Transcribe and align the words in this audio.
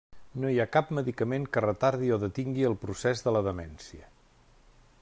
No 0.43 0.49
hi 0.51 0.55
ha 0.61 0.65
cap 0.75 0.87
medicament 0.99 1.45
que 1.57 1.63
retardi 1.65 2.09
o 2.15 2.19
detingui 2.23 2.67
el 2.71 2.77
progrés 2.85 3.21
de 3.27 3.35
la 3.37 3.43
demència. 3.49 4.13